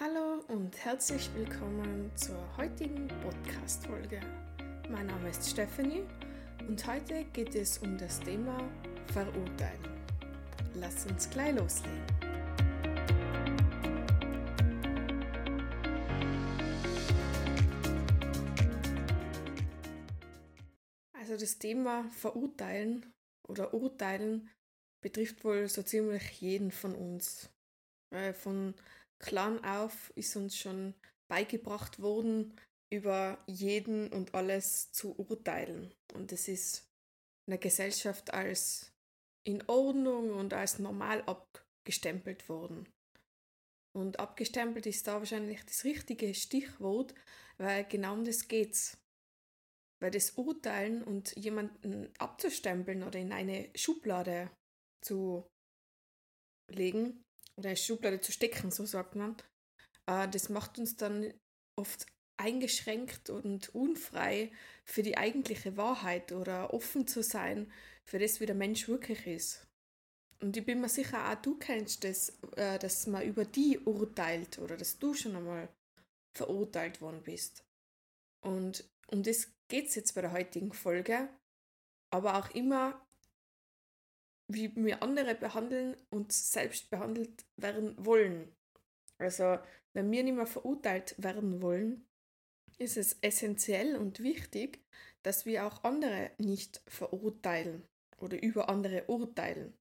Hallo 0.00 0.44
und 0.46 0.76
herzlich 0.84 1.28
willkommen 1.34 2.12
zur 2.14 2.38
heutigen 2.56 3.08
Podcast-Folge. 3.08 4.20
Mein 4.88 5.06
Name 5.06 5.30
ist 5.30 5.50
Stephanie 5.50 6.04
und 6.68 6.86
heute 6.86 7.24
geht 7.32 7.56
es 7.56 7.78
um 7.78 7.98
das 7.98 8.20
Thema 8.20 8.56
Verurteilen. 9.12 9.82
Lass 10.74 11.04
uns 11.06 11.28
gleich 11.28 11.52
loslegen. 11.56 12.06
Also 21.12 21.36
das 21.36 21.58
Thema 21.58 22.08
Verurteilen 22.10 23.12
oder 23.48 23.74
Urteilen 23.74 24.48
betrifft 25.00 25.42
wohl 25.42 25.66
so 25.68 25.82
ziemlich 25.82 26.40
jeden 26.40 26.70
von 26.70 26.94
uns. 26.94 27.50
Von 28.34 28.74
klein 29.18 29.62
auf 29.64 30.12
ist 30.16 30.36
uns 30.36 30.56
schon 30.56 30.94
beigebracht 31.28 32.00
worden, 32.00 32.54
über 32.90 33.38
jeden 33.46 34.10
und 34.12 34.34
alles 34.34 34.92
zu 34.92 35.18
urteilen. 35.18 35.94
Und 36.14 36.32
es 36.32 36.48
ist 36.48 36.88
in 37.46 37.52
der 37.52 37.58
Gesellschaft 37.58 38.32
als 38.32 38.92
in 39.46 39.66
Ordnung 39.68 40.32
und 40.32 40.54
als 40.54 40.78
normal 40.78 41.22
abgestempelt 41.22 42.48
worden. 42.48 42.88
Und 43.94 44.20
abgestempelt 44.20 44.86
ist 44.86 45.06
da 45.06 45.18
wahrscheinlich 45.18 45.64
das 45.64 45.84
richtige 45.84 46.34
Stichwort, 46.34 47.14
weil 47.58 47.84
genau 47.84 48.14
um 48.14 48.24
das 48.24 48.48
geht's. 48.48 48.98
Weil 50.00 50.10
das 50.10 50.32
Urteilen 50.32 51.02
und 51.02 51.34
jemanden 51.36 52.12
abzustempeln 52.18 53.02
oder 53.02 53.18
in 53.18 53.32
eine 53.32 53.70
Schublade 53.74 54.50
zu 55.02 55.46
legen, 56.70 57.24
oder 57.58 57.74
Schublade 57.76 58.20
zu 58.20 58.32
stecken, 58.32 58.70
so 58.70 58.86
sagt 58.86 59.16
man, 59.16 59.36
äh, 60.06 60.28
das 60.28 60.48
macht 60.48 60.78
uns 60.78 60.96
dann 60.96 61.34
oft 61.76 62.06
eingeschränkt 62.36 63.30
und 63.30 63.74
unfrei 63.74 64.52
für 64.84 65.02
die 65.02 65.18
eigentliche 65.18 65.76
Wahrheit 65.76 66.32
oder 66.32 66.72
offen 66.72 67.06
zu 67.06 67.22
sein 67.22 67.70
für 68.04 68.18
das, 68.18 68.40
wie 68.40 68.46
der 68.46 68.54
Mensch 68.54 68.88
wirklich 68.88 69.26
ist. 69.26 69.66
Und 70.40 70.56
ich 70.56 70.64
bin 70.64 70.80
mir 70.80 70.88
sicher, 70.88 71.28
auch 71.28 71.34
du 71.42 71.58
kennst 71.58 72.04
das, 72.04 72.38
äh, 72.56 72.78
dass 72.78 73.06
man 73.08 73.24
über 73.24 73.44
die 73.44 73.80
urteilt 73.80 74.58
oder 74.60 74.76
dass 74.76 74.98
du 74.98 75.14
schon 75.14 75.34
einmal 75.34 75.68
verurteilt 76.36 77.00
worden 77.00 77.22
bist. 77.24 77.64
Und 78.40 78.88
um 79.08 79.24
das 79.24 79.48
geht 79.66 79.88
es 79.88 79.96
jetzt 79.96 80.14
bei 80.14 80.20
der 80.20 80.32
heutigen 80.32 80.72
Folge, 80.72 81.28
aber 82.10 82.38
auch 82.38 82.50
immer 82.54 83.04
wie 84.48 84.74
wir 84.76 85.02
andere 85.02 85.34
behandeln 85.34 85.96
und 86.10 86.32
selbst 86.32 86.90
behandelt 86.90 87.44
werden 87.56 87.94
wollen. 88.04 88.50
Also, 89.18 89.58
wenn 89.92 90.10
wir 90.10 90.24
nicht 90.24 90.36
mehr 90.36 90.46
verurteilt 90.46 91.14
werden 91.18 91.60
wollen, 91.60 92.06
ist 92.78 92.96
es 92.96 93.18
essentiell 93.20 93.96
und 93.96 94.20
wichtig, 94.20 94.80
dass 95.22 95.44
wir 95.44 95.66
auch 95.66 95.84
andere 95.84 96.30
nicht 96.38 96.80
verurteilen 96.86 97.82
oder 98.18 98.40
über 98.42 98.68
andere 98.68 99.04
urteilen. 99.06 99.74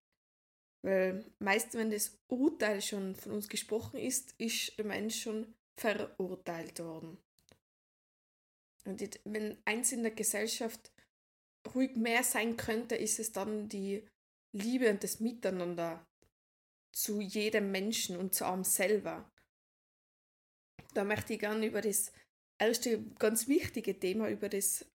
Weil 0.81 1.25
meist, 1.39 1.73
wenn 1.75 1.91
das 1.91 2.17
Urteil 2.27 2.81
schon 2.81 3.15
von 3.15 3.33
uns 3.33 3.47
gesprochen 3.47 3.99
ist, 3.99 4.33
ist 4.37 4.77
der 4.77 4.85
Mensch 4.85 5.21
schon 5.21 5.53
verurteilt 5.75 6.79
worden. 6.79 7.17
Und 8.85 9.19
wenn 9.25 9.57
eins 9.65 9.91
in 9.91 10.03
der 10.03 10.13
Gesellschaft 10.13 10.91
ruhig 11.75 11.95
mehr 11.95 12.23
sein 12.23 12.57
könnte, 12.57 12.95
ist 12.95 13.19
es 13.19 13.31
dann 13.33 13.67
die 13.67 14.07
Liebe 14.57 14.89
und 14.89 15.03
das 15.03 15.19
Miteinander 15.19 16.05
zu 16.93 17.21
jedem 17.21 17.71
Menschen 17.71 18.17
und 18.17 18.33
zu 18.33 18.45
einem 18.45 18.63
selber. 18.63 19.29
Da 20.93 21.03
möchte 21.03 21.33
ich 21.33 21.39
gerne 21.39 21.65
über 21.65 21.81
das 21.81 22.11
erste 22.59 23.03
ganz 23.19 23.47
wichtige 23.47 23.99
Thema, 23.99 24.29
über 24.29 24.49
das 24.49 24.85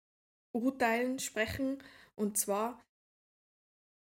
Urteilen 0.53 1.19
sprechen. 1.19 1.83
Und 2.17 2.39
zwar, 2.39 2.83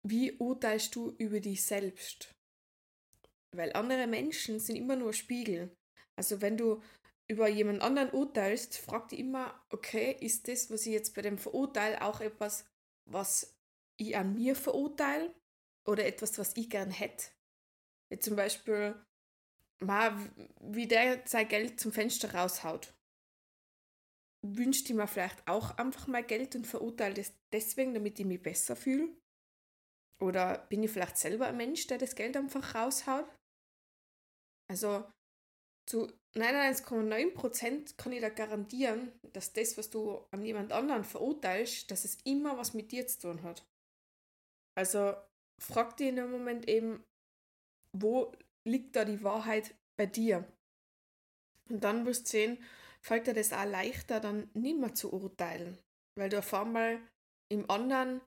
wie 0.06 0.32
urteilst 0.32 0.94
du 0.94 1.14
über 1.19 1.41
dich 1.41 1.64
selbst? 1.64 2.34
Weil 3.54 3.72
andere 3.75 4.06
Menschen 4.06 4.58
sind 4.58 4.76
immer 4.76 4.97
nur 4.97 5.12
Spiegel. 5.12 5.70
Also 6.16 6.41
wenn 6.41 6.56
du 6.56 6.82
über 7.31 7.48
jemand 7.48 7.82
anderen 7.82 8.10
urteilst, 8.10 8.78
frag 8.78 9.08
dich 9.08 9.20
immer, 9.20 9.64
okay, 9.70 10.16
ist 10.20 10.48
das, 10.48 10.70
was 10.70 10.87
ich 10.87 10.92
jetzt 10.92 11.14
bei 11.14 11.22
dem 11.22 11.38
verurteile, 11.38 12.03
auch 12.03 12.20
etwas, 12.20 12.66
was 13.08 13.54
ich 13.97 14.16
an 14.16 14.34
mir 14.34 14.56
verurteile? 14.56 15.32
Oder 15.87 16.06
etwas, 16.06 16.38
was 16.38 16.56
ich 16.56 16.70
gern 16.70 16.91
hätte. 16.91 17.31
Wie 18.10 18.19
zum 18.19 18.37
Beispiel, 18.37 18.94
wie 19.81 20.87
der 20.87 21.26
sein 21.26 21.48
Geld 21.48 21.81
zum 21.81 21.93
Fenster 21.93 22.34
raushaut. 22.34 22.94
Wünscht 24.44 24.91
ich 24.91 24.97
mir 24.97 25.06
vielleicht 25.06 25.47
auch 25.48 25.78
einfach 25.78 26.06
mal 26.09 26.25
Geld 26.25 26.56
und 26.56 26.66
verurteilt 26.66 27.19
es 27.19 27.32
deswegen, 27.53 27.94
damit 27.94 28.19
ich 28.19 28.26
mich 28.26 28.43
besser 28.43 28.76
fühle? 28.76 29.09
Oder 30.20 30.59
bin 30.69 30.82
ich 30.82 30.91
vielleicht 30.91 31.16
selber 31.16 31.47
ein 31.47 31.56
Mensch, 31.56 31.87
der 31.87 31.99
das 31.99 32.14
Geld 32.14 32.37
einfach 32.37 32.75
raushaut? 32.75 33.28
Also 34.69 35.10
zu 35.88 36.12
99,9% 36.34 37.97
kann 37.97 38.12
ich 38.12 38.20
da 38.20 38.28
garantieren, 38.31 39.12
dass 39.32 39.53
das, 39.53 39.76
was 39.76 39.91
du 39.91 40.25
an 40.31 40.44
jemand 40.44 40.72
anderen 40.72 41.04
verurteilst, 41.04 41.91
dass 41.91 42.04
es 42.04 42.19
immer 42.25 42.56
was 42.56 42.72
mit 42.72 42.93
dir 42.93 43.06
zu 43.06 43.20
tun 43.20 43.43
hat. 43.43 43.66
Also 44.76 45.14
frag 45.62 45.97
dich 45.97 46.09
in 46.09 46.17
dem 46.17 46.31
Moment 46.31 46.69
eben, 46.69 47.05
wo 47.97 48.33
liegt 48.67 48.97
da 48.97 49.05
die 49.05 49.23
Wahrheit 49.23 49.75
bei 49.97 50.06
dir? 50.06 50.47
Und 51.71 51.84
dann 51.84 52.06
wirst 52.06 52.27
du 52.27 52.31
sehen, 52.31 52.65
fällt 53.00 53.27
dir 53.27 53.34
das 53.34 53.53
auch 53.53 53.65
leichter, 53.65 54.21
dann 54.21 54.50
nicht 54.55 54.78
mehr 54.78 54.95
zu 54.95 55.12
urteilen, 55.12 55.78
weil 56.17 56.28
du 56.28 56.39
auf 56.39 56.55
einmal 56.55 57.00
im 57.50 57.71
anderen 57.71 58.21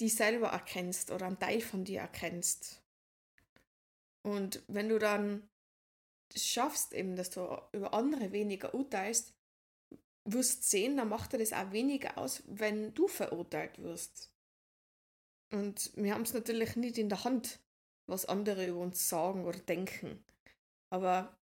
die 0.00 0.08
selber 0.08 0.48
erkennst 0.48 1.10
oder 1.10 1.26
einen 1.26 1.38
Teil 1.38 1.60
von 1.60 1.84
dir 1.84 2.00
erkennst. 2.00 2.82
Und 4.26 4.62
wenn 4.66 4.88
du 4.88 4.98
dann 4.98 5.48
schaffst, 6.34 6.92
eben, 6.92 7.14
dass 7.14 7.30
du 7.30 7.60
über 7.72 7.94
andere 7.94 8.32
weniger 8.32 8.74
urteilst, 8.74 9.32
wirst 10.24 10.68
sehen, 10.68 10.96
dann 10.96 11.08
macht 11.08 11.32
dir 11.32 11.38
das 11.38 11.52
auch 11.52 11.70
weniger 11.70 12.18
aus, 12.18 12.42
wenn 12.46 12.94
du 12.94 13.06
verurteilt 13.06 13.80
wirst. 13.80 14.33
Und 15.54 15.92
wir 15.94 16.14
haben 16.14 16.22
es 16.22 16.32
natürlich 16.32 16.74
nicht 16.74 16.98
in 16.98 17.08
der 17.08 17.22
Hand, 17.22 17.60
was 18.08 18.26
andere 18.26 18.66
über 18.66 18.80
uns 18.80 19.08
sagen 19.08 19.44
oder 19.44 19.60
denken. 19.60 20.24
Aber 20.90 21.38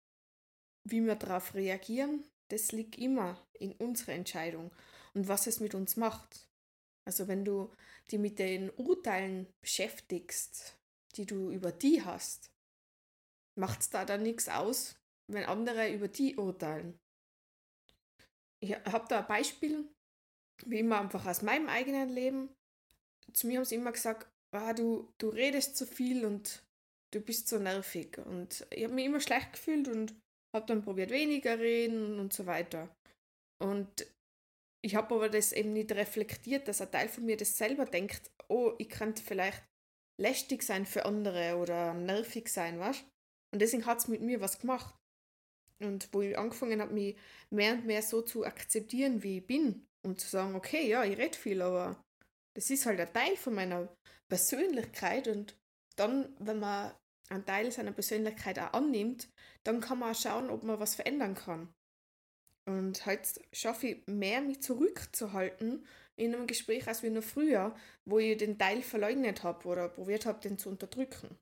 wie 0.84 1.00
wir 1.00 1.14
darauf 1.14 1.54
reagieren, 1.54 2.22
das 2.48 2.72
liegt 2.72 2.98
immer 2.98 3.42
in 3.54 3.72
unserer 3.72 4.12
Entscheidung 4.12 4.70
und 5.14 5.28
was 5.28 5.46
es 5.46 5.60
mit 5.60 5.74
uns 5.74 5.96
macht. 5.96 6.46
Also 7.06 7.26
wenn 7.26 7.46
du 7.46 7.72
dich 8.10 8.18
mit 8.18 8.38
den 8.38 8.68
Urteilen 8.76 9.46
beschäftigst, 9.62 10.76
die 11.16 11.24
du 11.24 11.50
über 11.50 11.72
die 11.72 12.04
hast, 12.04 12.52
macht 13.54 13.80
es 13.80 13.88
da 13.88 14.04
dann 14.04 14.22
nichts 14.22 14.46
aus, 14.50 14.94
wenn 15.26 15.44
andere 15.44 15.90
über 15.90 16.08
die 16.08 16.36
urteilen. 16.36 16.98
Ich 18.60 18.74
habe 18.74 19.08
da 19.08 19.20
ein 19.20 19.26
Beispiel, 19.26 19.88
wie 20.66 20.80
immer 20.80 21.00
einfach 21.00 21.24
aus 21.24 21.40
meinem 21.40 21.70
eigenen 21.70 22.10
Leben 22.10 22.50
zu 23.32 23.46
mir 23.46 23.58
haben 23.58 23.64
sie 23.64 23.76
immer 23.76 23.92
gesagt, 23.92 24.30
ah, 24.54 24.72
du, 24.72 25.12
du 25.18 25.28
redest 25.28 25.76
zu 25.76 25.86
viel 25.86 26.24
und 26.24 26.62
du 27.12 27.20
bist 27.20 27.48
so 27.48 27.58
nervig. 27.58 28.18
Und 28.18 28.66
ich 28.70 28.84
habe 28.84 28.94
mich 28.94 29.06
immer 29.06 29.20
schlecht 29.20 29.52
gefühlt 29.52 29.88
und 29.88 30.14
habe 30.54 30.66
dann 30.66 30.82
probiert, 30.82 31.10
weniger 31.10 31.58
reden 31.58 32.18
und 32.18 32.32
so 32.32 32.46
weiter. 32.46 32.94
Und 33.62 34.06
ich 34.84 34.96
habe 34.96 35.14
aber 35.14 35.28
das 35.28 35.52
eben 35.52 35.72
nicht 35.72 35.92
reflektiert, 35.92 36.66
dass 36.68 36.80
ein 36.80 36.90
Teil 36.90 37.08
von 37.08 37.24
mir 37.24 37.36
das 37.36 37.56
selber 37.56 37.86
denkt, 37.86 38.30
oh, 38.48 38.72
ich 38.78 38.88
könnte 38.88 39.22
vielleicht 39.22 39.62
lästig 40.20 40.62
sein 40.62 40.84
für 40.84 41.04
andere 41.06 41.56
oder 41.56 41.94
nervig 41.94 42.48
sein, 42.48 42.78
was? 42.78 43.02
Und 43.52 43.60
deswegen 43.60 43.86
hat 43.86 43.98
es 43.98 44.08
mit 44.08 44.20
mir 44.20 44.40
was 44.40 44.58
gemacht. 44.58 44.94
Und 45.80 46.08
wo 46.12 46.22
ich 46.22 46.38
angefangen 46.38 46.80
habe, 46.80 46.92
mich 46.92 47.16
mehr 47.50 47.74
und 47.74 47.86
mehr 47.86 48.02
so 48.02 48.22
zu 48.22 48.44
akzeptieren, 48.44 49.22
wie 49.22 49.38
ich 49.38 49.46
bin 49.46 49.86
und 50.04 50.20
zu 50.20 50.28
sagen, 50.28 50.54
okay, 50.54 50.88
ja, 50.88 51.04
ich 51.04 51.18
rede 51.18 51.36
viel, 51.36 51.62
aber 51.62 52.02
das 52.54 52.70
ist 52.70 52.86
halt 52.86 53.00
ein 53.00 53.12
Teil 53.12 53.36
von 53.36 53.54
meiner 53.54 53.88
Persönlichkeit 54.28 55.28
und 55.28 55.58
dann, 55.96 56.34
wenn 56.38 56.58
man 56.58 56.94
einen 57.28 57.46
Teil 57.46 57.72
seiner 57.72 57.92
Persönlichkeit 57.92 58.58
auch 58.58 58.72
annimmt, 58.72 59.28
dann 59.64 59.80
kann 59.80 59.98
man 59.98 60.12
auch 60.12 60.20
schauen, 60.20 60.50
ob 60.50 60.62
man 60.62 60.80
was 60.80 60.94
verändern 60.94 61.34
kann. 61.34 61.72
Und 62.66 63.04
heute 63.06 63.28
schaffe 63.52 63.88
ich 63.88 64.06
mehr, 64.06 64.40
mich 64.40 64.62
zurückzuhalten 64.62 65.86
in 66.16 66.34
einem 66.34 66.46
Gespräch 66.46 66.86
als 66.86 67.02
wie 67.02 67.10
noch 67.10 67.24
früher, 67.24 67.74
wo 68.04 68.18
ich 68.18 68.36
den 68.36 68.58
Teil 68.58 68.82
verleugnet 68.82 69.42
habe 69.42 69.66
oder 69.66 69.88
probiert 69.88 70.26
habe, 70.26 70.40
den 70.40 70.58
zu 70.58 70.68
unterdrücken. 70.68 71.36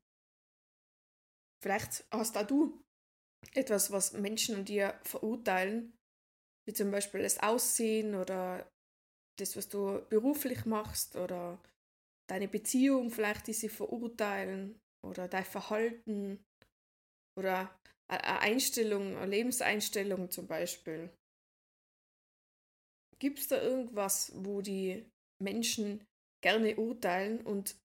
Vielleicht 1.61 2.05
hast 2.11 2.37
auch 2.37 2.47
du 2.47 2.81
etwas, 3.53 3.91
was 3.91 4.13
Menschen 4.13 4.55
an 4.55 4.65
dir 4.65 4.99
verurteilen, 5.03 5.93
wie 6.65 6.73
zum 6.73 6.89
Beispiel 6.89 7.21
das 7.21 7.39
Aussehen 7.39 8.15
oder 8.15 8.67
das, 9.37 9.55
was 9.55 9.69
du 9.69 10.05
beruflich 10.09 10.65
machst 10.65 11.15
oder 11.15 11.61
deine 12.29 12.47
Beziehung 12.47 13.11
vielleicht, 13.11 13.47
die 13.47 13.53
sie 13.53 13.69
verurteilen 13.69 14.79
oder 15.05 15.27
dein 15.27 15.45
Verhalten 15.45 16.43
oder 17.37 17.77
eine 18.07 18.39
Einstellung, 18.39 19.17
eine 19.17 19.31
Lebenseinstellung 19.31 20.29
zum 20.31 20.47
Beispiel. 20.47 21.09
Gibt 23.19 23.39
es 23.39 23.47
da 23.47 23.61
irgendwas, 23.61 24.31
wo 24.35 24.61
die 24.61 25.05
Menschen 25.39 26.03
gerne 26.41 26.75
urteilen 26.75 27.41
und 27.41 27.75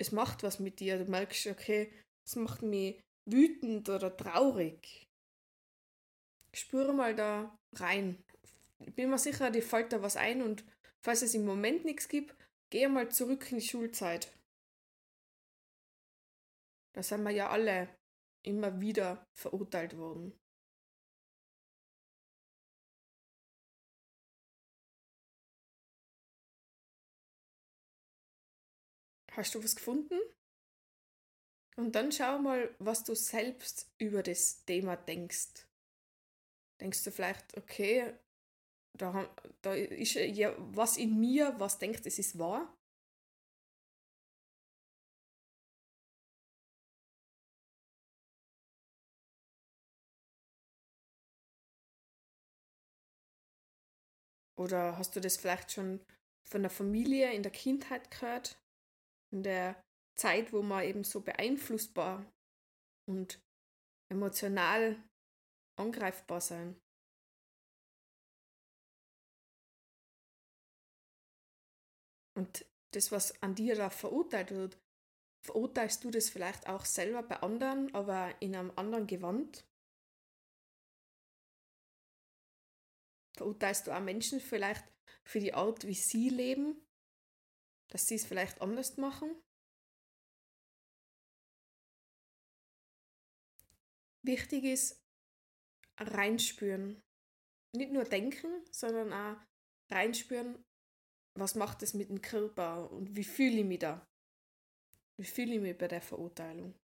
es 0.00 0.12
macht 0.12 0.42
was 0.42 0.60
mit 0.60 0.80
dir? 0.80 0.98
Du 0.98 1.10
merkst, 1.10 1.46
okay, 1.48 1.92
es 2.26 2.36
macht 2.36 2.62
mich 2.62 3.00
wütend 3.26 3.88
oder 3.88 4.16
traurig. 4.16 5.06
Spüre 6.54 6.94
mal 6.94 7.14
da 7.14 7.56
rein. 7.74 8.22
Ich 8.86 8.94
bin 8.94 9.10
mir 9.10 9.18
sicher, 9.18 9.50
dir 9.50 9.62
fällt 9.62 9.92
da 9.92 10.02
was 10.02 10.16
ein 10.16 10.42
und 10.42 10.64
falls 11.02 11.22
es 11.22 11.34
im 11.34 11.44
Moment 11.44 11.84
nichts 11.84 12.08
gibt, 12.08 12.34
geh 12.70 12.88
mal 12.88 13.10
zurück 13.10 13.50
in 13.50 13.58
die 13.58 13.66
Schulzeit. 13.66 14.32
Da 16.94 17.02
sind 17.02 17.22
wir 17.22 17.30
ja 17.30 17.50
alle 17.50 17.88
immer 18.42 18.80
wieder 18.80 19.26
verurteilt 19.34 19.96
worden. 19.96 20.32
Hast 29.32 29.54
du 29.54 29.62
was 29.62 29.76
gefunden? 29.76 30.18
Und 31.76 31.92
dann 31.92 32.10
schau 32.10 32.40
mal, 32.40 32.74
was 32.80 33.04
du 33.04 33.14
selbst 33.14 33.88
über 33.98 34.24
das 34.24 34.64
Thema 34.64 34.96
denkst. 34.96 35.68
Denkst 36.80 37.04
du 37.04 37.12
vielleicht, 37.12 37.56
okay, 37.56 38.18
da, 38.98 39.28
da 39.62 39.74
ist 39.74 40.14
ja 40.14 40.54
was 40.58 40.96
in 40.96 41.18
mir, 41.18 41.54
was 41.58 41.78
denkt, 41.78 42.06
es 42.06 42.18
ist 42.18 42.38
wahr? 42.38 42.72
Oder 54.58 54.98
hast 54.98 55.14
du 55.16 55.20
das 55.20 55.36
vielleicht 55.36 55.72
schon 55.72 56.00
von 56.44 56.62
der 56.62 56.70
Familie 56.70 57.32
in 57.32 57.42
der 57.42 57.52
Kindheit 57.52 58.10
gehört? 58.10 58.58
In 59.32 59.42
der 59.42 59.82
Zeit, 60.16 60.52
wo 60.52 60.62
man 60.62 60.84
eben 60.84 61.04
so 61.04 61.20
beeinflussbar 61.20 62.26
und 63.08 63.40
emotional 64.12 64.96
angreifbar 65.78 66.40
sein. 66.40 66.76
Und 72.38 72.64
das, 72.92 73.10
was 73.10 73.42
an 73.42 73.56
dir 73.56 73.74
da 73.74 73.90
verurteilt 73.90 74.52
wird, 74.52 74.80
verurteilst 75.44 76.04
du 76.04 76.12
das 76.12 76.30
vielleicht 76.30 76.68
auch 76.68 76.84
selber 76.84 77.24
bei 77.24 77.40
anderen, 77.40 77.92
aber 77.96 78.40
in 78.40 78.54
einem 78.54 78.70
anderen 78.76 79.08
Gewand? 79.08 79.66
Verurteilst 83.36 83.88
du 83.88 83.90
auch 83.90 84.00
Menschen 84.00 84.38
vielleicht 84.38 84.84
für 85.24 85.40
die 85.40 85.52
Art, 85.52 85.84
wie 85.84 85.94
sie 85.94 86.28
leben? 86.28 86.80
Dass 87.88 88.06
sie 88.06 88.14
es 88.14 88.24
vielleicht 88.24 88.60
anders 88.60 88.96
machen? 88.98 89.30
Wichtig 94.22 94.62
ist, 94.62 95.02
reinspüren. 95.98 97.02
Nicht 97.74 97.90
nur 97.90 98.04
denken, 98.04 98.64
sondern 98.70 99.12
auch 99.12 99.42
reinspüren, 99.90 100.64
was 101.38 101.54
macht 101.54 101.82
es 101.82 101.94
mit 101.94 102.08
dem 102.08 102.20
Körper 102.20 102.90
und 102.90 103.16
wie 103.16 103.24
fühle 103.24 103.58
ich 103.58 103.64
mich 103.64 103.78
da? 103.80 104.06
Wie 105.16 105.26
fühle 105.26 105.54
ich 105.54 105.60
mich 105.60 105.76
bei 105.76 105.88
der 105.88 106.00
Verurteilung? 106.00 106.74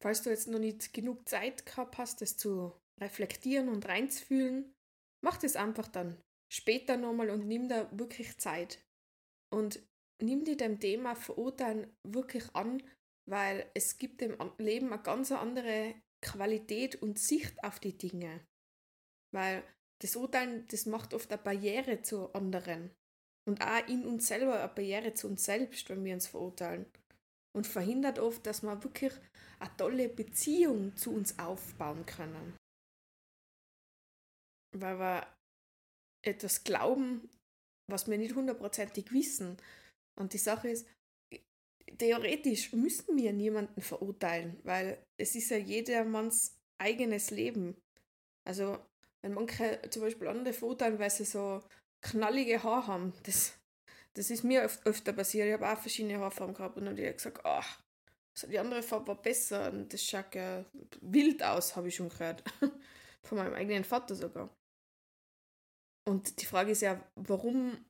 Falls 0.00 0.22
du 0.22 0.30
jetzt 0.30 0.46
noch 0.46 0.60
nicht 0.60 0.92
genug 0.92 1.28
Zeit 1.28 1.66
gehabt 1.66 1.98
hast, 1.98 2.20
das 2.20 2.36
zu 2.36 2.72
reflektieren 3.00 3.68
und 3.68 3.86
reinzufühlen, 3.86 4.72
mach 5.24 5.38
das 5.38 5.56
einfach 5.56 5.88
dann 5.88 6.22
später 6.52 6.96
nochmal 6.96 7.30
und 7.30 7.46
nimm 7.46 7.68
da 7.68 7.90
wirklich 7.96 8.38
Zeit. 8.38 8.80
Und 9.50 9.82
nimm 10.22 10.44
dir 10.44 10.56
dem 10.56 10.78
Thema 10.78 11.16
Verurteilen 11.16 11.92
wirklich 12.04 12.54
an, 12.54 12.82
weil 13.28 13.70
es 13.74 13.98
gibt 13.98 14.20
dem 14.20 14.36
Leben 14.58 14.92
eine 14.92 15.02
ganz 15.02 15.30
andere 15.32 15.94
Qualität 16.22 17.00
und 17.02 17.18
Sicht 17.18 17.62
auf 17.62 17.78
die 17.78 17.96
Dinge. 17.96 18.46
Weil 19.32 19.62
das 20.00 20.16
Urteilen, 20.16 20.66
das 20.68 20.86
macht 20.86 21.12
oft 21.12 21.30
eine 21.30 21.42
Barriere 21.42 22.02
zu 22.02 22.32
anderen. 22.32 22.90
Und 23.46 23.62
auch 23.62 23.86
in 23.88 24.06
uns 24.06 24.28
selber 24.28 24.58
eine 24.58 24.72
Barriere 24.72 25.14
zu 25.14 25.28
uns 25.28 25.44
selbst, 25.44 25.88
wenn 25.88 26.04
wir 26.04 26.14
uns 26.14 26.26
verurteilen 26.26 26.86
und 27.54 27.66
verhindert 27.66 28.18
oft, 28.18 28.46
dass 28.46 28.62
wir 28.62 28.82
wirklich 28.82 29.12
eine 29.58 29.76
tolle 29.76 30.08
Beziehung 30.08 30.96
zu 30.96 31.12
uns 31.12 31.38
aufbauen 31.38 32.06
können. 32.06 32.56
Weil 34.76 34.98
wir 34.98 35.26
etwas 36.24 36.64
glauben, 36.64 37.28
was 37.90 38.08
wir 38.08 38.18
nicht 38.18 38.34
hundertprozentig 38.34 39.12
wissen. 39.12 39.56
Und 40.18 40.34
die 40.34 40.38
Sache 40.38 40.68
ist, 40.68 40.86
theoretisch 41.96 42.72
müssen 42.72 43.16
wir 43.16 43.32
niemanden 43.32 43.80
verurteilen, 43.80 44.58
weil 44.64 44.98
es 45.16 45.34
ist 45.34 45.50
ja 45.50 45.56
jedermanns 45.56 46.56
eigenes 46.78 47.30
Leben. 47.30 47.76
Also, 48.44 48.78
wenn 49.22 49.34
manche 49.34 49.80
zum 49.90 50.02
Beispiel 50.02 50.28
andere 50.28 50.52
verurteilen, 50.52 50.98
weil 50.98 51.10
sie 51.10 51.24
so 51.24 51.62
knallige 52.00 52.62
Haare 52.62 52.86
haben, 52.86 53.12
das 53.24 53.58
das 54.18 54.30
ist 54.30 54.42
mir 54.42 54.64
öf 54.64 54.80
öfter 54.84 55.12
passiert. 55.12 55.46
Ich 55.46 55.52
habe 55.52 55.70
auch 55.70 55.78
verschiedene 55.78 56.18
Haarfarben 56.18 56.54
gehabt 56.54 56.76
und 56.76 56.86
dann 56.86 56.96
habe 56.96 57.06
ich 57.06 57.16
gesagt, 57.16 57.44
ach, 57.44 57.80
die 58.48 58.58
andere 58.58 58.82
Farbe 58.82 59.08
war 59.08 59.22
besser 59.22 59.70
und 59.70 59.92
das 59.92 60.02
schaut 60.02 60.34
ja 60.34 60.64
wild 61.00 61.42
aus, 61.42 61.76
habe 61.76 61.86
ich 61.88 61.94
schon 61.94 62.08
gehört. 62.08 62.42
Von 63.22 63.38
meinem 63.38 63.54
eigenen 63.54 63.84
Vater 63.84 64.16
sogar. 64.16 64.52
Und 66.04 66.40
die 66.40 66.46
Frage 66.46 66.72
ist 66.72 66.82
ja, 66.82 67.00
warum 67.14 67.84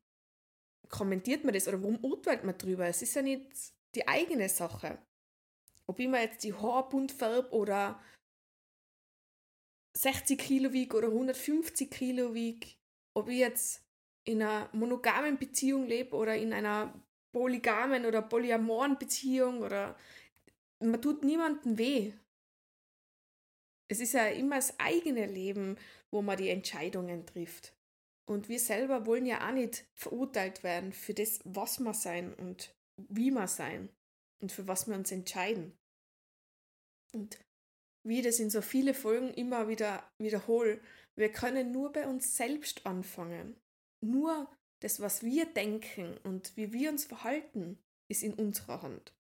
kommentiert 0.91 1.45
man 1.45 1.55
das 1.55 1.67
oder 1.67 1.81
warum 1.83 2.03
urteilt 2.05 2.45
man 2.45 2.59
drüber? 2.59 2.87
Es 2.87 3.01
ist 3.01 3.15
ja 3.15 3.23
nicht 3.23 3.73
die 3.95 4.07
eigene 4.07 4.49
Sache. 4.49 4.99
Ob 5.87 5.99
ich 6.01 6.09
mir 6.09 6.21
jetzt 6.21 6.45
die 6.45 6.55
Haare 6.55 6.89
bunt 6.89 7.13
färbe 7.13 7.51
oder 7.51 8.03
60 9.97 10.39
Kilo 10.39 10.73
wiege 10.73 10.97
oder 10.97 11.09
150 11.09 11.91
Kilo 11.91 12.35
wiege, 12.35 12.69
ob 13.15 13.29
ich 13.29 13.39
jetzt 13.39 13.83
in 14.25 14.43
einer 14.43 14.69
monogamen 14.73 15.39
Beziehung 15.39 15.87
lebe 15.87 16.15
oder 16.15 16.37
in 16.37 16.53
einer 16.53 16.95
polygamen 17.33 18.05
oder 18.05 18.23
polyamoren 18.23 18.99
Beziehung 18.99 19.63
oder 19.63 19.99
man 20.81 21.01
tut 21.01 21.25
niemandem 21.25 21.79
weh. 21.79 22.13
Es 23.91 24.01
ist 24.01 24.13
ja 24.13 24.27
immer 24.27 24.57
das 24.57 24.79
eigene 24.79 25.27
Leben, 25.27 25.77
wo 26.11 26.21
man 26.23 26.37
die 26.37 26.51
Entscheidungen 26.51 27.27
trifft. 27.27 27.75
Und 28.27 28.51
wir 28.51 28.61
selber 28.61 29.07
wollen 29.07 29.25
ja 29.25 29.49
auch 29.49 29.53
nicht 29.53 29.87
verurteilt 29.95 30.63
werden 30.63 30.93
für 30.93 31.15
das, 31.15 31.41
was 31.45 31.81
wir 31.81 31.95
sein 31.95 32.35
und 32.35 32.75
wie 33.09 33.31
wir 33.31 33.47
sein 33.47 33.89
und 34.43 34.53
für 34.53 34.67
was 34.67 34.87
wir 34.87 34.95
uns 34.95 35.13
entscheiden. 35.13 35.77
Und 37.13 37.39
wie 38.07 38.23
das 38.23 38.39
in 38.39 38.51
so 38.51 38.63
viele 38.63 38.95
Folgen 38.95 39.33
immer 39.35 39.69
wieder 39.69 40.11
wiederhole, 40.19 40.81
wir 41.17 41.33
können 41.33 41.73
nur 41.73 41.93
bei 41.93 42.07
uns 42.07 42.37
selbst 42.37 42.87
anfangen 42.87 43.57
nur 44.01 44.51
das, 44.81 45.01
was 45.01 45.23
wir 45.23 45.47
denken 45.47 46.17
und 46.19 46.57
wie 46.57 46.73
wir 46.73 46.91
uns 46.91 47.05
verhalten, 47.05 47.79
ist 48.11 48.23
in 48.23 48.35
unserer 48.35 48.83
Hand. 48.83 49.13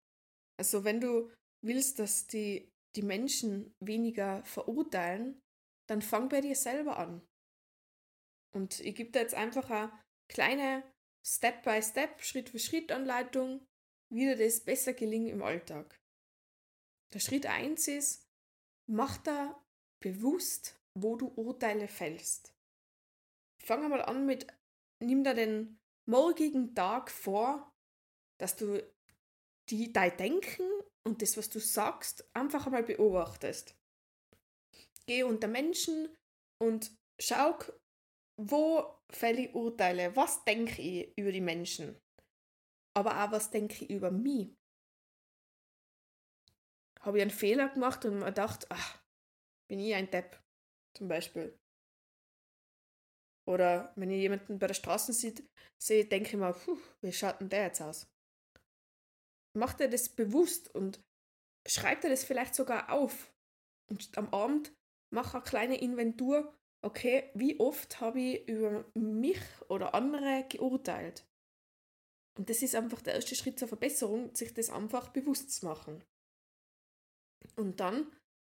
Also 0.58 0.84
wenn 0.84 1.00
du 1.00 1.30
willst, 1.64 1.98
dass 1.98 2.26
die, 2.26 2.70
die 2.96 3.02
Menschen 3.02 3.74
weniger 3.80 4.44
verurteilen, 4.44 5.40
dann 5.88 6.02
fang 6.02 6.28
bei 6.28 6.40
dir 6.40 6.54
selber 6.54 6.98
an. 6.98 7.26
Und 8.54 8.80
ich 8.80 8.94
gebe 8.94 9.10
da 9.10 9.20
jetzt 9.20 9.34
einfach 9.34 9.70
eine 9.70 9.92
kleine 10.30 10.82
Step-by-Step, 11.26 12.22
Schritt-für-Schritt-Anleitung, 12.22 13.66
wie 14.10 14.26
dir 14.26 14.36
das 14.36 14.64
besser 14.64 14.92
gelingt 14.94 15.30
im 15.30 15.42
Alltag. 15.42 15.98
Der 17.12 17.20
Schritt 17.20 17.46
1 17.46 17.88
ist, 17.88 18.26
mach 18.86 19.18
da 19.18 19.64
bewusst, 20.00 20.78
wo 20.94 21.16
du 21.16 21.28
Urteile 21.28 21.88
fällst. 21.88 22.54
Fang 23.62 23.84
einmal 23.84 24.02
an 24.02 24.26
mit 24.26 24.46
nimm 25.00 25.24
dir 25.24 25.34
den 25.34 25.78
morgigen 26.06 26.74
Tag 26.74 27.10
vor, 27.10 27.72
dass 28.38 28.56
du 28.56 28.82
die, 29.70 29.92
dein 29.92 30.16
Denken 30.16 30.68
und 31.06 31.22
das, 31.22 31.36
was 31.36 31.50
du 31.50 31.58
sagst, 31.58 32.28
einfach 32.34 32.66
einmal 32.66 32.82
beobachtest. 32.82 33.76
Geh 35.06 35.22
unter 35.22 35.48
Menschen 35.48 36.14
und 36.62 36.94
schau, 37.20 37.58
wo 38.40 39.00
fälle 39.10 39.46
ich 39.46 39.54
Urteile, 39.54 40.14
was 40.16 40.44
denke 40.44 40.80
ich 40.82 41.16
über 41.16 41.32
die 41.32 41.40
Menschen, 41.40 41.98
aber 42.98 43.22
auch 43.22 43.32
was 43.32 43.50
denke 43.50 43.84
ich 43.84 43.90
über 43.90 44.10
mich. 44.10 44.54
Habe 47.00 47.18
ich 47.18 47.22
einen 47.22 47.30
Fehler 47.30 47.68
gemacht 47.68 48.04
und 48.04 48.18
mir 48.18 48.26
gedacht, 48.26 48.66
ach, 48.70 49.00
bin 49.68 49.78
ich 49.78 49.94
ein 49.94 50.10
Depp, 50.10 50.40
zum 50.94 51.08
Beispiel. 51.08 51.56
Oder 53.46 53.92
wenn 53.96 54.10
ich 54.10 54.20
jemanden 54.20 54.58
bei 54.58 54.66
der 54.66 54.74
Straße 54.74 55.12
sehe, 55.12 56.04
denke 56.04 56.30
ich 56.30 56.36
mir, 56.36 56.52
puh, 56.52 56.78
wie 57.00 57.12
schaut 57.12 57.40
denn 57.40 57.48
der 57.48 57.64
jetzt 57.64 57.80
aus? 57.80 58.06
Macht 59.56 59.80
er 59.80 59.88
das 59.88 60.08
bewusst 60.08 60.74
und 60.74 61.02
schreibt 61.66 62.04
er 62.04 62.10
das 62.10 62.24
vielleicht 62.24 62.54
sogar 62.54 62.92
auf. 62.92 63.32
Und 63.90 64.16
am 64.18 64.28
Abend 64.34 64.74
mache 65.10 65.38
eine 65.38 65.44
kleine 65.44 65.80
Inventur, 65.80 66.52
okay, 66.82 67.30
wie 67.34 67.58
oft 67.60 68.00
habe 68.00 68.20
ich 68.20 68.48
über 68.48 68.84
mich 68.94 69.40
oder 69.68 69.94
andere 69.94 70.46
geurteilt? 70.48 71.27
Und 72.38 72.48
das 72.48 72.62
ist 72.62 72.76
einfach 72.76 73.02
der 73.02 73.14
erste 73.14 73.34
Schritt 73.34 73.58
zur 73.58 73.66
Verbesserung, 73.66 74.34
sich 74.34 74.54
das 74.54 74.70
einfach 74.70 75.08
bewusst 75.08 75.52
zu 75.52 75.66
machen. 75.66 76.04
Und 77.56 77.80
dann 77.80 78.06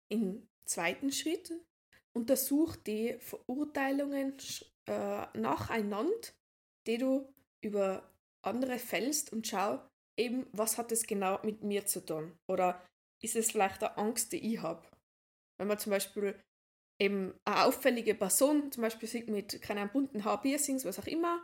im 0.09 0.48
zweiten 0.65 1.12
Schritt 1.12 1.53
untersuch 2.13 2.75
die 2.75 3.17
Verurteilungen 3.19 4.36
äh, 4.86 5.38
nacheinander, 5.38 6.27
die 6.88 6.98
du 6.98 7.33
über 7.62 8.12
andere 8.41 8.79
fällst 8.79 9.31
und 9.31 9.48
schau 9.48 9.81
eben, 10.17 10.48
was 10.51 10.77
hat 10.77 10.91
es 10.91 11.07
genau 11.07 11.39
mit 11.43 11.63
mir 11.63 11.86
zu 11.86 12.05
tun? 12.05 12.38
Oder 12.50 12.86
ist 13.21 13.38
es 13.38 13.51
vielleicht 13.51 13.81
eine 13.81 13.98
Angst, 13.98 14.33
die 14.33 14.53
ich 14.53 14.62
habe? 14.62 14.86
Wenn 15.57 15.67
man 15.67 15.79
zum 15.79 15.91
Beispiel 15.91 16.38
eben 17.00 17.33
eine 17.45 17.65
auffällige 17.65 18.15
Person 18.15 18.71
zum 18.74 18.81
Beispiel 18.81 19.07
sieht 19.07 19.29
mit 19.29 19.62
keinem 19.62 19.89
bunten 19.89 20.25
Haarpiercings, 20.25 20.83
was 20.83 21.00
auch 21.00 21.07
immer, 21.07 21.41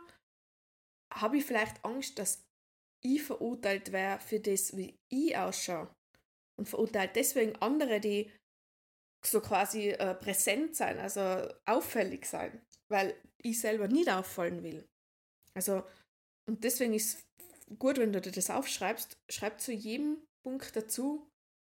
habe 1.16 1.38
ich 1.38 1.44
vielleicht 1.44 1.84
Angst, 1.84 2.18
dass 2.18 2.44
ich 3.04 3.22
verurteilt 3.22 3.92
wäre 3.92 4.20
für 4.20 4.40
das, 4.40 4.76
wie 4.76 4.98
ich 5.10 5.36
ausschaue. 5.36 5.94
Und 6.58 6.68
verurteilt 6.68 7.16
deswegen 7.16 7.56
andere, 7.56 8.00
die 8.00 8.30
so 9.24 9.40
quasi 9.40 9.90
äh, 9.90 10.14
präsent 10.14 10.76
sein, 10.76 10.98
also 10.98 11.20
auffällig 11.66 12.26
sein, 12.26 12.62
weil 12.90 13.14
ich 13.42 13.60
selber 13.60 13.88
nicht 13.88 14.10
auffallen 14.10 14.62
will. 14.62 14.86
Also, 15.54 15.82
und 16.48 16.62
deswegen 16.64 16.94
ist 16.94 17.18
es 17.68 17.78
gut, 17.78 17.98
wenn 17.98 18.12
du 18.12 18.20
dir 18.20 18.32
das 18.32 18.50
aufschreibst, 18.50 19.16
schreib 19.30 19.60
zu 19.60 19.72
jedem 19.72 20.22
Punkt 20.44 20.76
dazu, 20.76 21.28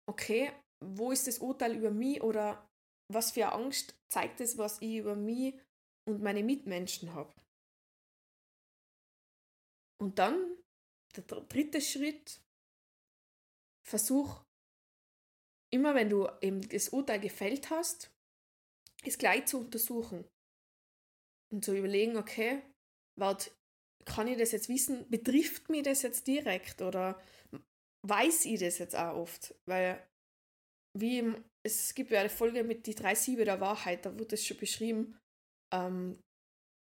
okay, 0.07 0.51
wo 0.85 1.11
ist 1.11 1.27
das 1.27 1.39
Urteil 1.39 1.75
über 1.75 1.91
mich 1.91 2.21
oder 2.21 2.67
was 3.11 3.31
für 3.31 3.51
Angst 3.51 3.95
zeigt 4.11 4.39
es, 4.41 4.57
was 4.57 4.81
ich 4.81 4.97
über 4.97 5.15
mich 5.15 5.59
und 6.07 6.21
meine 6.21 6.43
Mitmenschen 6.43 7.13
habe. 7.13 7.33
Und 10.01 10.19
dann 10.19 10.57
der 11.15 11.23
dritte 11.23 11.81
Schritt, 11.81 12.41
versuch 13.85 14.43
immer, 15.73 15.95
wenn 15.95 16.09
du 16.09 16.27
eben 16.41 16.67
das 16.69 16.89
Urteil 16.89 17.19
gefällt 17.19 17.69
hast, 17.69 18.11
es 19.03 19.17
gleich 19.17 19.45
zu 19.45 19.59
untersuchen 19.59 20.27
und 21.51 21.65
zu 21.65 21.75
überlegen, 21.75 22.17
okay, 22.17 22.61
warte, 23.17 23.51
kann 24.05 24.27
ich 24.27 24.37
das 24.37 24.51
jetzt 24.51 24.69
wissen, 24.69 25.09
betrifft 25.09 25.69
mich 25.69 25.83
das 25.83 26.01
jetzt 26.01 26.27
direkt 26.27 26.81
oder 26.81 27.21
weiß 28.07 28.45
ich 28.45 28.59
das 28.59 28.77
jetzt 28.77 28.95
auch 28.95 29.15
oft? 29.15 29.55
Weil 29.67 30.05
wie 30.97 31.19
im, 31.19 31.43
es 31.65 31.93
gibt 31.93 32.11
ja 32.11 32.19
eine 32.19 32.29
Folge 32.29 32.63
mit 32.63 32.87
die 32.87 32.95
drei 32.95 33.15
Siebe 33.15 33.45
der 33.45 33.59
Wahrheit, 33.59 34.05
da 34.05 34.17
wird 34.17 34.33
es 34.33 34.45
schon 34.45 34.57
beschrieben, 34.57 35.17
ähm, 35.73 36.19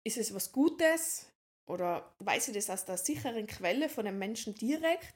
ist 0.07 0.19
es 0.19 0.35
was 0.35 0.53
Gutes 0.53 1.30
oder 1.71 2.15
weiß 2.19 2.49
ich 2.49 2.55
das 2.55 2.71
aus 2.71 2.85
der 2.85 2.97
sicheren 2.99 3.47
Quelle 3.47 3.89
von 3.89 4.07
einem 4.07 4.19
Menschen 4.19 4.55
direkt? 4.55 5.15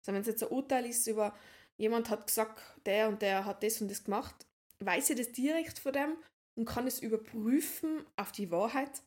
Also 0.00 0.12
wenn 0.12 0.20
es 0.20 0.26
jetzt 0.26 0.42
ein 0.42 0.50
Urteil 0.50 0.86
ist 0.86 1.06
über 1.06 1.34
jemand 1.76 2.10
hat 2.10 2.26
gesagt, 2.26 2.60
der 2.86 3.08
und 3.08 3.22
der 3.22 3.44
hat 3.44 3.62
das 3.62 3.80
und 3.80 3.90
das 3.90 4.04
gemacht, 4.04 4.46
weiß 4.80 5.10
ich 5.10 5.16
das 5.16 5.32
direkt 5.32 5.78
von 5.78 5.92
dem 5.92 6.16
und 6.56 6.66
kann 6.66 6.86
es 6.86 7.00
überprüfen 7.00 8.04
auf 8.16 8.32
die 8.32 8.50
Wahrheit? 8.50 9.02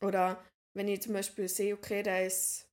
Oder 0.00 0.42
wenn 0.74 0.88
ich 0.88 1.02
zum 1.02 1.14
Beispiel 1.14 1.48
sehe, 1.48 1.74
okay, 1.74 2.02
der 2.02 2.26
ist 2.26 2.66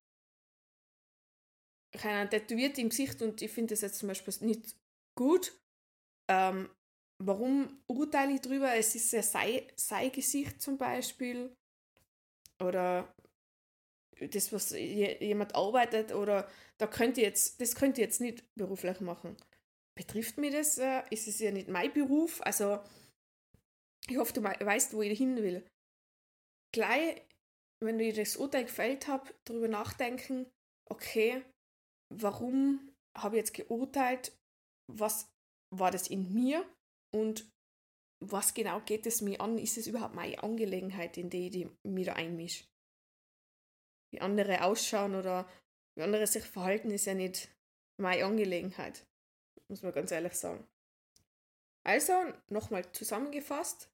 keiner 1.93 2.29
tätowiert 2.29 2.77
im 2.77 2.89
Gesicht 2.89 3.21
und 3.21 3.41
ich 3.41 3.51
finde 3.51 3.73
das 3.73 3.81
jetzt 3.81 3.99
zum 3.99 4.09
Beispiel 4.09 4.33
nicht 4.41 4.75
gut. 5.15 5.53
Ähm, 6.29 6.69
warum 7.23 7.81
urteile 7.87 8.33
ich 8.33 8.41
drüber? 8.41 8.75
Es 8.75 8.93
ist 8.95 9.11
ja 9.11 9.23
sein, 9.23 9.61
sein 9.75 10.11
Gesicht 10.11 10.61
zum 10.61 10.77
Beispiel. 10.77 11.55
Oder 12.63 13.13
das, 14.19 14.51
was 14.51 14.71
jemand 14.71 15.55
arbeitet, 15.55 16.13
oder 16.13 16.49
da 16.79 16.87
könnte 16.87 17.21
jetzt, 17.21 17.61
das 17.61 17.75
könnte 17.75 18.01
jetzt 18.01 18.21
nicht 18.21 18.43
beruflich 18.55 18.99
machen. 18.99 19.37
Betrifft 19.95 20.37
mich 20.37 20.53
das? 20.53 20.77
Äh, 20.77 21.03
ist 21.09 21.27
es 21.27 21.39
ja 21.39 21.51
nicht 21.51 21.67
mein 21.67 21.93
Beruf? 21.93 22.41
Also, 22.41 22.79
ich 24.07 24.17
hoffe, 24.17 24.33
du 24.33 24.43
weißt, 24.43 24.93
wo 24.93 25.01
ich 25.01 25.17
hin 25.17 25.37
will. 25.37 25.65
Gleich, 26.73 27.21
wenn 27.83 27.99
ich 27.99 28.15
das 28.15 28.37
Urteil 28.37 28.65
gefällt 28.65 29.07
habe, 29.07 29.33
darüber 29.45 29.67
nachdenken, 29.67 30.47
okay, 30.89 31.43
warum 32.13 32.91
habe 33.17 33.35
ich 33.35 33.39
jetzt 33.39 33.53
geurteilt 33.53 34.31
was 34.91 35.29
war 35.75 35.91
das 35.91 36.07
in 36.07 36.33
mir 36.33 36.65
und 37.13 37.49
was 38.19 38.53
genau 38.53 38.81
geht 38.81 39.05
es 39.05 39.21
mir 39.21 39.39
an? 39.41 39.57
Ist 39.57 39.77
es 39.77 39.87
überhaupt 39.87 40.15
meine 40.15 40.41
Angelegenheit, 40.41 41.17
in 41.17 41.29
die 41.29 41.47
ich 41.47 41.67
mich 41.83 42.05
da 42.05 42.13
einmische? 42.13 42.65
Wie 44.11 44.21
andere 44.21 44.63
ausschauen 44.63 45.15
oder 45.15 45.49
wie 45.95 46.03
andere 46.03 46.27
sich 46.27 46.43
verhalten, 46.43 46.91
ist 46.91 47.05
ja 47.05 47.13
nicht 47.13 47.49
meine 47.97 48.25
Angelegenheit, 48.25 49.05
muss 49.67 49.81
man 49.81 49.93
ganz 49.93 50.11
ehrlich 50.11 50.33
sagen. 50.33 50.65
Also, 51.83 52.13
nochmal 52.49 52.91
zusammengefasst. 52.91 53.89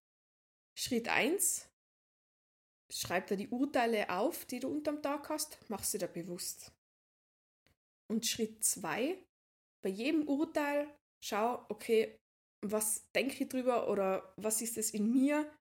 Schritt 0.76 1.08
1. 1.08 1.70
Schreib 2.90 3.28
dir 3.28 3.38
die 3.38 3.50
Urteile 3.50 4.10
auf, 4.10 4.46
die 4.46 4.60
du 4.60 4.70
unterm 4.70 5.02
Tag 5.02 5.30
hast, 5.30 5.58
mach 5.68 5.84
sie 5.84 5.98
dir 5.98 6.08
bewusst. 6.08 6.72
Und 8.08 8.26
Schritt 8.26 8.64
2 8.64 9.18
bei 9.82 9.90
jedem 9.90 10.28
Urteil 10.28 10.88
schau, 11.20 11.66
okay, 11.70 12.20
was 12.64 13.10
denke 13.12 13.44
ich 13.44 13.50
drüber 13.50 13.90
oder 13.90 14.34
was 14.38 14.62
ist 14.62 14.78
es 14.78 14.92
in 14.92 15.12
mir 15.12 15.52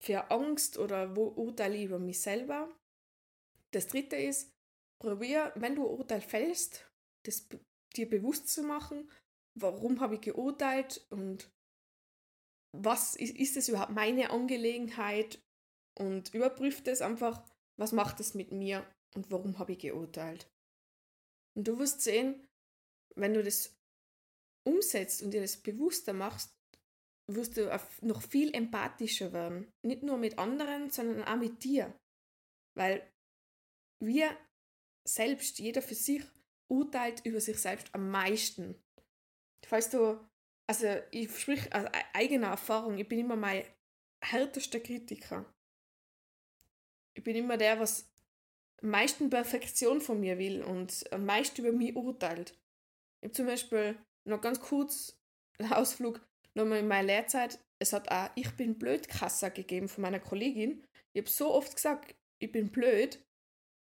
für 0.00 0.30
Angst 0.30 0.78
oder 0.78 1.16
wo 1.16 1.26
urteile 1.26 1.76
ich 1.76 1.84
über 1.84 1.98
mich 1.98 2.20
selber. 2.20 2.72
Das 3.72 3.88
dritte 3.88 4.16
ist, 4.16 4.52
probier, 5.00 5.52
wenn 5.56 5.74
du 5.74 5.84
Urteil 5.84 6.20
fällst, 6.20 6.88
das 7.26 7.48
dir 7.96 8.08
bewusst 8.08 8.48
zu 8.48 8.62
machen, 8.62 9.10
warum 9.54 10.00
habe 10.00 10.14
ich 10.14 10.20
geurteilt 10.20 11.04
und 11.10 11.50
was 12.72 13.16
ist, 13.16 13.36
ist 13.36 13.56
es 13.56 13.68
überhaupt 13.68 13.92
meine 13.92 14.30
Angelegenheit 14.30 15.42
und 15.98 16.32
überprüf 16.32 16.82
das 16.82 17.02
einfach, 17.02 17.42
was 17.76 17.92
macht 17.92 18.20
es 18.20 18.34
mit 18.34 18.52
mir 18.52 18.86
und 19.14 19.30
warum 19.32 19.58
habe 19.58 19.72
ich 19.72 19.78
geurteilt. 19.78 20.48
Und 21.56 21.66
du 21.66 21.78
wirst 21.78 22.02
sehen, 22.02 22.46
wenn 23.16 23.34
du 23.34 23.42
das 23.42 23.77
umsetzt 24.68 25.22
und 25.22 25.32
dir 25.32 25.40
das 25.40 25.56
bewusster 25.56 26.12
machst, 26.12 26.54
wirst 27.26 27.56
du 27.56 27.80
noch 28.02 28.22
viel 28.22 28.54
empathischer 28.54 29.32
werden. 29.32 29.70
Nicht 29.82 30.02
nur 30.02 30.16
mit 30.16 30.38
anderen, 30.38 30.90
sondern 30.90 31.24
auch 31.24 31.36
mit 31.36 31.62
dir. 31.62 31.94
Weil 32.74 33.06
wir 34.00 34.36
selbst, 35.06 35.58
jeder 35.58 35.82
für 35.82 35.94
sich, 35.94 36.22
urteilt 36.70 37.24
über 37.24 37.40
sich 37.40 37.58
selbst 37.58 37.94
am 37.94 38.10
meisten. 38.10 38.76
Falls 39.66 39.90
du, 39.90 40.20
also 40.66 40.86
ich 41.10 41.38
sprich 41.38 41.72
aus 41.74 41.86
eigener 42.12 42.48
Erfahrung, 42.48 42.98
ich 42.98 43.08
bin 43.08 43.20
immer 43.20 43.36
mein 43.36 43.64
härtester 44.22 44.80
Kritiker. 44.80 45.44
Ich 47.14 47.24
bin 47.24 47.36
immer 47.36 47.56
der, 47.56 47.80
was 47.80 48.10
am 48.82 48.90
meisten 48.90 49.28
Perfektion 49.30 50.00
von 50.00 50.20
mir 50.20 50.38
will 50.38 50.62
und 50.62 51.10
am 51.12 51.24
meisten 51.24 51.60
über 51.62 51.72
mich 51.72 51.96
urteilt. 51.96 52.56
Ich 53.20 53.28
habe 53.28 53.32
zum 53.32 53.46
Beispiel 53.46 53.98
noch 54.28 54.40
ganz 54.40 54.60
kurz 54.60 55.18
Ausflug 55.70 56.20
nochmal 56.54 56.78
in 56.78 56.88
meiner 56.88 57.06
Lehrzeit. 57.06 57.58
Es 57.80 57.92
hat 57.92 58.10
auch 58.10 58.30
Ich 58.34 58.50
bin 58.56 58.78
blöd 58.78 59.08
Kasse 59.08 59.50
gegeben 59.50 59.88
von 59.88 60.02
meiner 60.02 60.20
Kollegin. 60.20 60.84
Ich 61.14 61.22
habe 61.22 61.30
so 61.30 61.54
oft 61.54 61.74
gesagt, 61.74 62.14
ich 62.40 62.52
bin 62.52 62.70
blöd, 62.70 63.22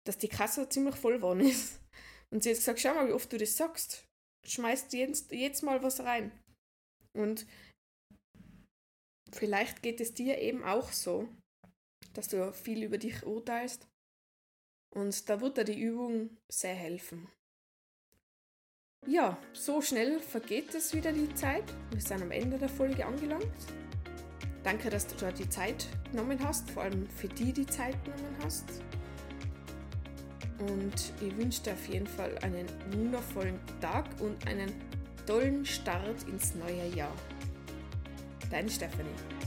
dass 0.06 0.18
die 0.18 0.28
Kasse 0.28 0.68
ziemlich 0.68 0.96
voll 0.96 1.16
geworden 1.16 1.40
ist. 1.40 1.80
Und 2.30 2.42
sie 2.42 2.50
hat 2.50 2.56
gesagt, 2.56 2.80
schau 2.80 2.94
mal, 2.94 3.08
wie 3.08 3.12
oft 3.12 3.32
du 3.32 3.38
das 3.38 3.56
sagst. 3.56 4.04
Schmeißt 4.46 4.92
jetzt, 4.92 5.32
jetzt 5.32 5.62
mal 5.62 5.82
was 5.82 6.00
rein. 6.00 6.32
Und 7.14 7.46
vielleicht 9.32 9.82
geht 9.82 10.00
es 10.00 10.14
dir 10.14 10.38
eben 10.38 10.64
auch 10.64 10.92
so, 10.92 11.28
dass 12.14 12.28
du 12.28 12.52
viel 12.52 12.82
über 12.82 12.98
dich 12.98 13.24
urteilst. 13.24 13.88
Und 14.94 15.28
da 15.28 15.40
wird 15.40 15.56
dir 15.56 15.64
die 15.64 15.80
Übung 15.80 16.36
sehr 16.48 16.74
helfen. 16.74 17.28
Ja, 19.08 19.38
so 19.52 19.80
schnell 19.80 20.18
vergeht 20.18 20.74
es 20.74 20.92
wieder 20.92 21.12
die 21.12 21.32
Zeit. 21.34 21.62
Wir 21.92 22.00
sind 22.00 22.22
am 22.22 22.32
Ende 22.32 22.58
der 22.58 22.68
Folge 22.68 23.06
angelangt. 23.06 23.46
Danke, 24.64 24.90
dass 24.90 25.06
du 25.06 25.14
da 25.14 25.30
die 25.30 25.48
Zeit 25.48 25.86
genommen 26.10 26.40
hast, 26.42 26.68
vor 26.72 26.82
allem 26.82 27.08
für 27.10 27.28
die 27.28 27.52
die 27.52 27.66
Zeit 27.66 27.94
genommen 28.04 28.36
hast. 28.42 28.64
Und 30.58 31.12
ich 31.20 31.36
wünsche 31.36 31.62
dir 31.62 31.74
auf 31.74 31.86
jeden 31.86 32.08
Fall 32.08 32.36
einen 32.42 32.66
wundervollen 32.90 33.60
Tag 33.80 34.06
und 34.20 34.44
einen 34.48 34.72
tollen 35.24 35.64
Start 35.64 36.24
ins 36.24 36.56
neue 36.56 36.88
Jahr. 36.88 37.14
Deine 38.50 38.68
Stephanie. 38.68 39.45